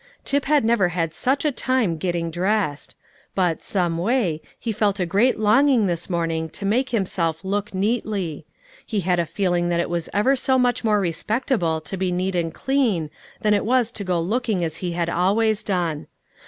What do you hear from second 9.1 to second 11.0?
a feeling that it was ever so much more